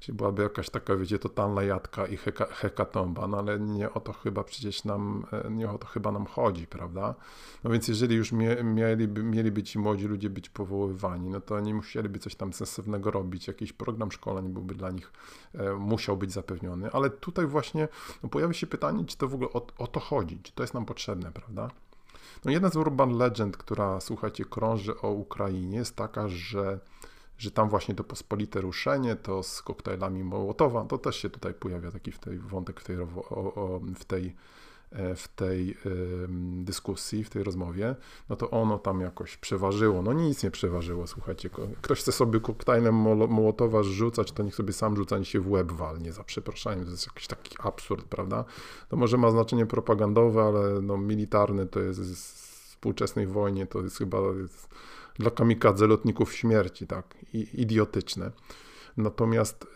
[0.00, 4.12] Czyli byłaby jakaś taka, wiecie, totalna jadka i heka, hekatomba, no ale nie o to
[4.12, 7.14] chyba przecież nam, e, nie o to chyba nam chodzi, prawda?
[7.64, 11.74] No więc jeżeli już mie, mieliby, mieliby ci młodzi ludzie być powoływani, no to oni
[11.74, 15.05] musieliby coś tam sensownego robić, jakiś program szkoleń byłby dla nich
[15.54, 17.88] E, musiał być zapewniony, ale tutaj właśnie
[18.22, 20.74] no, pojawia się pytanie, czy to w ogóle o, o to chodzi, czy to jest
[20.74, 21.70] nam potrzebne, prawda?
[22.44, 26.78] No jedna z urban legend, która, słuchajcie, krąży o Ukrainie jest taka, że,
[27.38, 31.90] że tam właśnie to pospolite ruszenie, to z koktajlami Mołotowa, to też się tutaj pojawia
[31.90, 34.34] taki w tej wątek w tej, o, o, w tej
[35.16, 35.76] w tej
[36.64, 37.96] dyskusji, w tej rozmowie,
[38.28, 40.02] no to ono tam jakoś przeważyło.
[40.02, 41.50] No nic nie przeważyło, słuchajcie.
[41.82, 42.94] Ktoś chce sobie koktajlem
[43.28, 46.84] Mołotowa rzucać, to niech sobie sam rzuca, się w łeb walnie, za przeproszeniem.
[46.84, 48.44] To jest jakiś taki absurd, prawda?
[48.88, 52.46] To może ma znaczenie propagandowe, ale no militarne to jest w
[52.76, 54.68] współczesnej wojnie, to jest chyba jest
[55.14, 58.30] dla kamikadze lotników śmierci, tak, I, idiotyczne.
[58.96, 59.66] Natomiast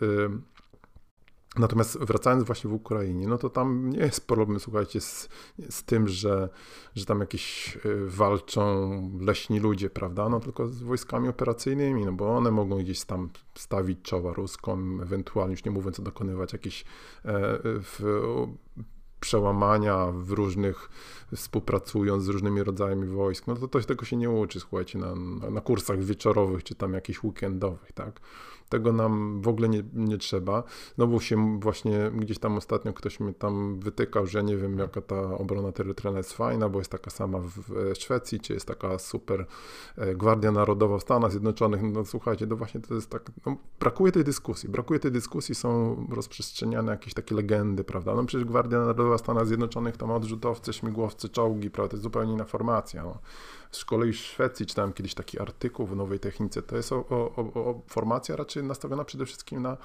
[1.57, 5.29] Natomiast wracając właśnie w Ukrainie, no to tam nie jest problem, słuchajcie, z,
[5.69, 6.49] z tym, że,
[6.95, 12.37] że tam jakieś y, walczą leśni ludzie, prawda, no tylko z wojskami operacyjnymi, no bo
[12.37, 16.85] one mogą gdzieś tam stawić czoła ruskom, ewentualnie już nie mówiąc dokonywać jakichś e,
[17.63, 17.99] w,
[19.19, 20.89] przełamania w różnych,
[21.35, 25.15] współpracując z różnymi rodzajami wojsk, no to, to tego się nie uczy, słuchajcie, na,
[25.51, 28.19] na kursach wieczorowych, czy tam jakichś weekendowych, tak.
[28.71, 30.63] Tego nam w ogóle nie, nie trzeba.
[30.95, 35.37] Znowu się właśnie gdzieś tam ostatnio ktoś mi tam wytykał, że nie wiem jaka ta
[35.37, 39.45] obrona terytorialna jest fajna, bo jest taka sama w Szwecji, czy jest taka super
[39.97, 41.81] e, Gwardia Narodowa w Stanach Zjednoczonych.
[41.81, 44.69] No słuchajcie, to właśnie to jest tak, no, brakuje tej dyskusji.
[44.69, 48.15] Brakuje tej dyskusji, są rozprzestrzeniane jakieś takie legendy, prawda?
[48.15, 51.89] No przecież Gwardia Narodowa w Stanach Zjednoczonych to ma odrzutowce, śmigłowce, czołgi, prawda?
[51.89, 53.03] To jest zupełnie inna formacja.
[53.03, 53.17] No.
[53.71, 56.61] Z kolei w Szwecji czytałem kiedyś taki artykuł w Nowej Technice.
[56.61, 59.77] To jest o, o, o formacja raczej nastawiona przede wszystkim na,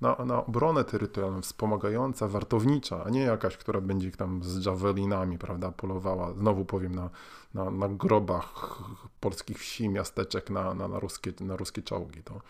[0.00, 5.72] na, na obronę terytorialną, wspomagająca, wartownicza, a nie jakaś, która będzie tam z javelinami, prawda,
[5.72, 7.10] polowała, znowu powiem, na,
[7.54, 8.78] na, na grobach
[9.20, 12.22] polskich wsi, miasteczek, na, na, na, ruskie, na ruskie czołgi.
[12.22, 12.40] To,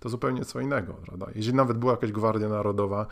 [0.00, 1.26] to zupełnie co innego, prawda?
[1.34, 3.06] Jeżeli nawet była jakaś Gwardia Narodowa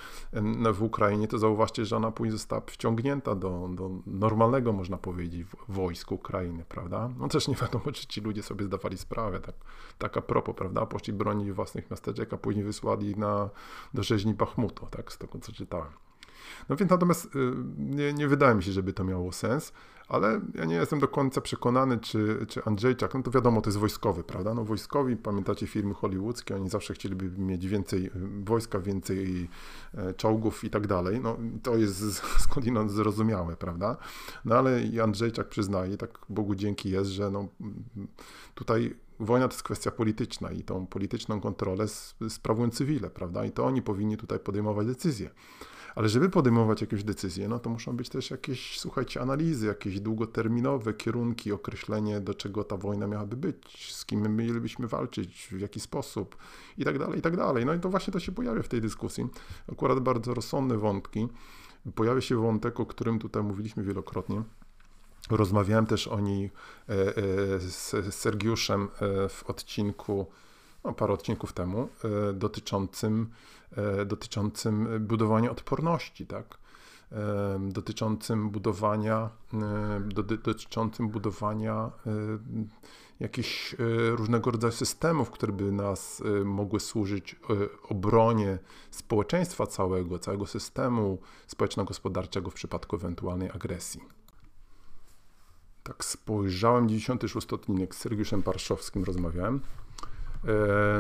[0.75, 6.15] w Ukrainie, to zauważcie, że ona później została wciągnięta do, do normalnego, można powiedzieć, wojsku
[6.15, 7.11] Ukrainy, prawda?
[7.19, 9.55] No też nie wiadomo, czy ci ludzie sobie zdawali sprawę, tak,
[9.99, 10.87] tak a propos, prawda?
[10.87, 13.51] Poszli bronić własnych miasteczek, a później wysłali na,
[13.95, 16.08] do rzeźni Bachmutu, tak, z tego co czytałem.
[16.69, 17.29] No więc natomiast y,
[17.79, 19.73] nie, nie wydaje mi się, żeby to miało sens
[20.09, 23.79] ale ja nie jestem do końca przekonany, czy, czy Andrzejczak, no to wiadomo, to jest
[23.79, 24.55] wojskowy, prawda?
[24.55, 28.11] No wojskowi, pamiętacie filmy hollywoodzkie, oni zawsze chcieliby mieć więcej y,
[28.45, 29.49] wojska, więcej
[29.95, 31.21] e, czołgów i tak dalej.
[31.21, 33.97] No to jest skądinąd zrozumiałe, prawda?
[34.45, 37.49] No ale i Andrzejczak przyznaje, tak Bogu dzięki jest, że no
[38.55, 41.85] tutaj wojna to jest kwestia polityczna i tą polityczną kontrolę
[42.29, 43.45] sprawują cywile, prawda?
[43.45, 45.31] I to oni powinni tutaj podejmować decyzje.
[45.95, 50.95] Ale żeby podejmować jakieś decyzje, no to muszą być też jakieś, słuchajcie, analizy, jakieś długoterminowe
[50.95, 55.81] kierunki, określenie, do czego ta wojna miałaby być, z kim my mielibyśmy walczyć, w jaki
[55.81, 56.37] sposób
[56.79, 57.67] i tak dalej, i tak dalej.
[57.67, 59.27] No i to właśnie to się pojawia w tej dyskusji.
[59.73, 61.29] Akurat bardzo rozsądne wątki.
[61.95, 64.43] Pojawia się wątek, o którym tutaj mówiliśmy wielokrotnie,
[65.31, 66.51] Rozmawiałem też o niej
[67.59, 68.89] z Sergiuszem
[69.29, 70.27] w odcinku,
[70.85, 71.89] no, parę odcinków temu,
[72.35, 73.31] dotyczącym,
[74.07, 76.59] dotyczącym budowania odporności, tak?
[77.61, 79.31] dotyczącym budowania,
[80.45, 81.91] dotyczącym budowania
[83.21, 83.77] jakichś
[84.11, 87.37] różnego rodzaju systemów, które by nas mogły służyć
[87.89, 88.59] obronie
[88.91, 94.01] społeczeństwa całego, całego systemu społeczno-gospodarczego w przypadku ewentualnej agresji.
[95.83, 99.61] Tak spojrzałem, 96 odcinek z Sergiuszem Parszowskim rozmawiałem
[100.03, 100.08] E,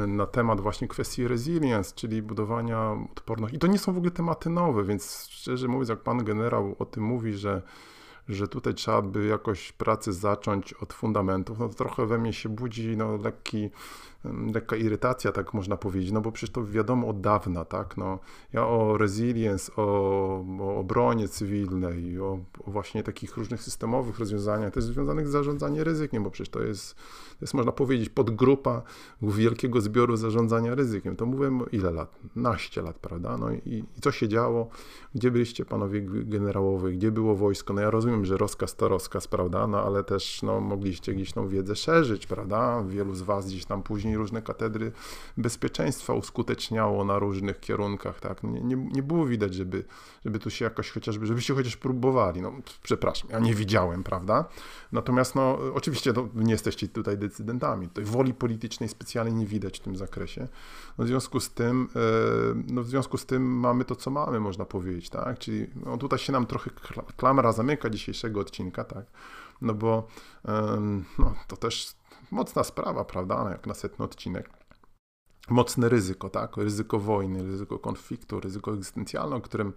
[0.07, 3.57] na temat właśnie kwestii resilience, czyli budowania odporności.
[3.57, 6.85] I to nie są w ogóle tematy nowe, więc szczerze mówiąc, jak pan generał o
[6.85, 7.63] tym mówi, że
[8.29, 12.49] że tutaj trzeba by jakoś pracę zacząć od fundamentów, no to trochę we mnie się
[12.49, 13.71] budzi no, lekki,
[14.25, 18.19] lekka irytacja, tak można powiedzieć, no bo przecież to wiadomo od dawna, tak, no,
[18.53, 19.83] ja o resilience, o,
[20.61, 26.25] o obronie cywilnej, o, o, właśnie takich różnych systemowych rozwiązaniach, też związanych z zarządzaniem ryzykiem,
[26.25, 28.83] bo przecież to jest, to jest można powiedzieć podgrupa
[29.23, 32.17] wielkiego zbioru zarządzania ryzykiem, to mówiłem ile lat?
[32.37, 34.69] Naście lat, prawda, no i, i co się działo,
[35.15, 39.67] gdzie byliście panowie generałowie, gdzie było wojsko, no ja rozumiem, że rozkaz to rozkaz, prawda,
[39.67, 43.83] no ale też no, mogliście gdzieś tą wiedzę szerzyć, prawda, wielu z was gdzieś tam
[43.83, 44.93] później później różne katedry
[45.37, 48.43] bezpieczeństwa uskuteczniało na różnych kierunkach, tak.
[48.43, 49.85] Nie, nie, nie było widać, żeby,
[50.25, 52.43] żeby tu się jakoś chociażby, żebyście chociaż próbowali.
[52.43, 54.45] No, przepraszam, ja nie widziałem, prawda?
[54.93, 57.89] Natomiast, no, oczywiście no, nie jesteście tutaj decydentami.
[57.89, 60.49] Tej woli politycznej specjalnie nie widać w tym zakresie.
[60.99, 64.41] No, w związku z tym, e, no, w związku z tym mamy to, co mamy,
[64.41, 65.39] można powiedzieć, tak?
[65.39, 66.71] Czyli no, tutaj się nam trochę
[67.17, 69.05] klamra zamyka dzisiejszego odcinka, tak?
[69.63, 70.07] No bo
[71.19, 71.98] no, to też
[72.31, 74.51] mocna sprawa, prawda, jak na setny odcinek
[75.51, 76.57] mocne ryzyko, tak?
[76.57, 79.73] Ryzyko wojny, ryzyko konfliktu, ryzyko egzystencjalne, o którym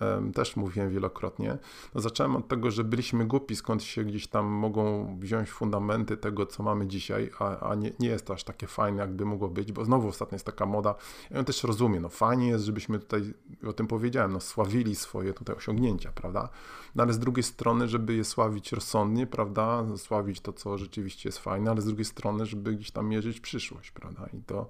[0.00, 1.58] um, też mówiłem wielokrotnie.
[1.94, 6.46] No, zacząłem od tego, że byliśmy głupi, skąd się gdzieś tam mogą wziąć fundamenty tego,
[6.46, 9.72] co mamy dzisiaj, a, a nie, nie jest to aż takie fajne, jakby mogło być,
[9.72, 10.94] bo znowu ostatnio jest taka moda.
[11.30, 13.34] Ja ją też rozumiem, no fajnie jest, żebyśmy tutaj,
[13.66, 16.48] o tym powiedziałem, no sławili swoje tutaj osiągnięcia, prawda?
[16.94, 19.84] No ale z drugiej strony, żeby je sławić rozsądnie, prawda?
[19.96, 23.90] Sławić to, co rzeczywiście jest fajne, ale z drugiej strony, żeby gdzieś tam mierzyć przyszłość,
[23.90, 24.28] prawda?
[24.32, 24.66] I to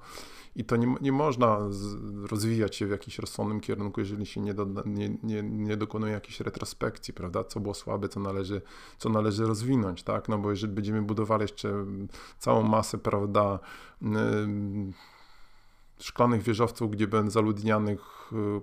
[0.56, 1.58] i to nie, nie można
[2.30, 6.40] rozwijać się w jakimś rozsądnym kierunku, jeżeli się nie, do, nie, nie, nie dokonuje jakiejś
[6.40, 8.62] retrospekcji, prawda, co było słabe, co należy,
[8.98, 11.86] co należy rozwinąć, tak, no bo jeżeli będziemy budowali jeszcze
[12.38, 13.58] całą masę, prawda,
[15.98, 18.60] szklanych wieżowców, gdzie będą zaludnianych y,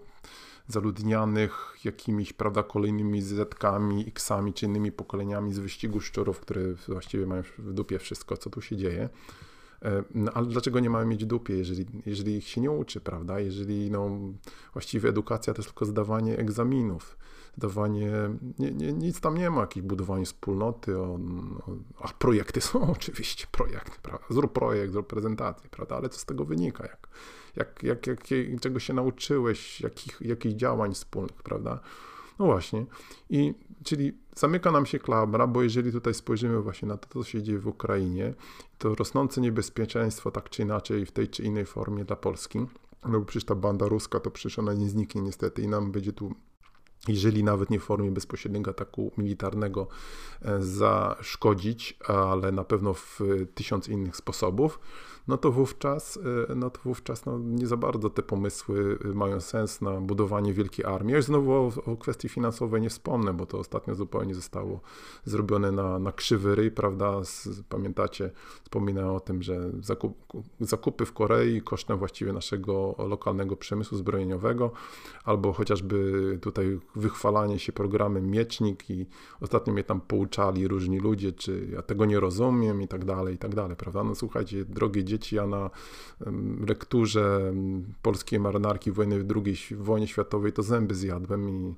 [0.69, 7.43] zaludnianych jakimiś, prawda, kolejnymi zetkami, X-ami czy innymi pokoleniami z wyścigu szczurów, które właściwie mają
[7.57, 9.09] w dupie wszystko, co tu się dzieje,
[9.85, 13.39] E, no, ale dlaczego nie mamy mieć dupie, jeżeli, jeżeli ich się nie uczy, prawda?
[13.39, 14.09] Jeżeli no,
[14.73, 17.17] właściwie edukacja to jest tylko zdawanie egzaminów,
[17.57, 18.11] zdawanie,
[18.59, 21.19] nie, nie, nic tam nie ma, jakieś budowanie wspólnoty, o, o,
[22.01, 24.25] a projekty są oczywiście, projekty, prawda?
[24.29, 25.95] Zrób projekt, zrób prezentację, prawda?
[25.95, 26.83] Ale co z tego wynika?
[26.83, 27.07] Jak,
[27.59, 28.19] jak, jak, jak,
[28.61, 31.79] czego się nauczyłeś, jakich, jakich działań wspólnych, prawda?
[32.39, 32.85] No właśnie.
[33.29, 37.43] I czyli zamyka nam się klabra, bo jeżeli tutaj spojrzymy właśnie na to, co się
[37.43, 38.33] dzieje w Ukrainie,
[38.77, 42.59] to rosnące niebezpieczeństwo tak czy inaczej w tej czy innej formie dla Polski,
[43.05, 46.13] no bo przecież ta banda ruska to przecież ona nie zniknie niestety i nam będzie
[46.13, 46.35] tu
[47.07, 49.87] jeżeli nawet nie w formie bezpośredniego ataku militarnego
[50.41, 53.19] e, zaszkodzić, ale na pewno w
[53.55, 54.79] tysiąc innych sposobów,
[55.29, 59.39] no to wówczas, e, no to wówczas no nie za bardzo te pomysły e, mają
[59.39, 61.11] sens na budowanie wielkiej armii.
[61.11, 64.81] Ja już znowu o, o kwestii finansowej nie wspomnę, bo to ostatnio zupełnie zostało
[65.25, 67.23] zrobione na, na krzywy ryj, prawda?
[67.23, 68.31] Z, pamiętacie,
[68.63, 70.17] wspominałem o tym, że zakup,
[70.59, 74.71] zakupy w Korei kosztem właściwie naszego lokalnego przemysłu zbrojeniowego,
[75.23, 79.05] albo chociażby tutaj wychwalanie się programem Miecznik i
[79.41, 83.37] ostatnio mnie tam pouczali różni ludzie, czy ja tego nie rozumiem i tak dalej, i
[83.37, 84.03] tak dalej, prawda?
[84.03, 85.69] No słuchajcie, drogie dzieci, ja na
[86.67, 87.53] lekturze
[88.01, 91.75] polskiej marynarki wojny II wojnie światowej to zęby zjadłem i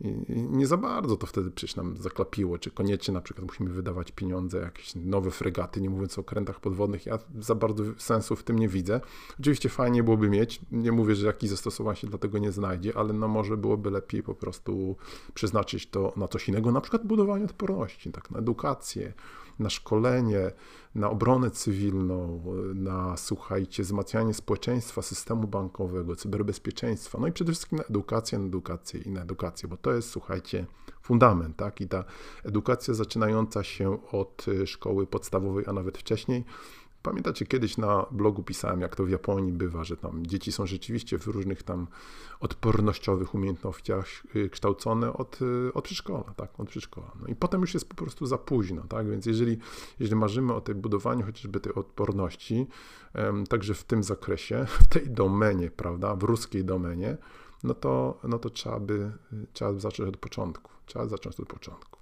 [0.00, 4.12] i nie za bardzo to wtedy przecież nam zaklapiło, czy koniecznie na przykład musimy wydawać
[4.12, 7.06] pieniądze, jakieś nowe fregaty, nie mówiąc o okrętach podwodnych.
[7.06, 9.00] Ja za bardzo sensu w tym nie widzę.
[9.40, 13.12] Oczywiście fajnie byłoby mieć, nie mówię, że jakiś zastosowanie się dla tego nie znajdzie, ale
[13.12, 14.96] no może byłoby lepiej po prostu
[15.34, 19.12] przeznaczyć to na coś innego, na przykład budowanie odporności, tak, na edukację,
[19.60, 20.52] na szkolenie,
[20.94, 22.42] na obronę cywilną,
[22.74, 29.00] na, słuchajcie, wzmacnianie społeczeństwa, systemu bankowego, cyberbezpieczeństwa, no i przede wszystkim na edukację, na edukację
[29.00, 30.66] i na edukację, bo to jest, słuchajcie,
[31.02, 31.80] fundament, tak?
[31.80, 32.04] I ta
[32.44, 36.44] edukacja zaczynająca się od szkoły podstawowej, a nawet wcześniej,
[37.02, 41.18] Pamiętacie, kiedyś na blogu pisałem, jak to w Japonii bywa, że tam dzieci są rzeczywiście
[41.18, 41.86] w różnych tam
[42.40, 47.12] odpornościowych umiejętnościach y, kształcone od, y, od przedszkola, tak, od przedszkola.
[47.20, 49.58] No i potem już jest po prostu za późno, tak, więc jeżeli,
[49.98, 52.66] jeżeli marzymy o tej budowaniu chociażby tej odporności,
[53.48, 57.16] także w tym zakresie, w tej domenie, prawda, w ruskiej domenie,
[57.64, 59.12] no to, no to trzeba by,
[59.52, 61.99] trzeba by zacząć od początku, trzeba zacząć od początku.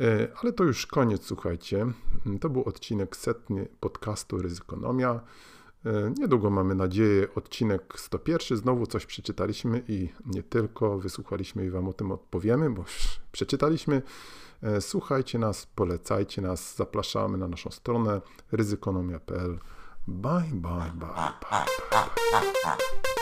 [0.00, 1.86] E, ale to już koniec, słuchajcie.
[2.40, 5.20] To był odcinek setny podcastu Ryzykonomia.
[5.86, 8.58] E, niedługo mamy nadzieję odcinek 101.
[8.58, 14.02] Znowu coś przeczytaliśmy i nie tylko wysłuchaliśmy i Wam o tym odpowiemy, bo już przeczytaliśmy.
[14.62, 18.20] E, słuchajcie nas, polecajcie nas, zapraszamy na naszą stronę
[18.52, 19.58] ryzykonomia.pl.
[20.08, 22.40] Bye, bye, bye, bye, bye.
[22.64, 23.17] bye.